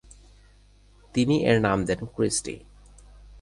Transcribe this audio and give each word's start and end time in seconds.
তিনি 1.15 1.35
এর 1.43 1.57
নাম 1.61 1.79
দেন 1.85 1.99
"ক্রিস্টি"। 2.15 2.55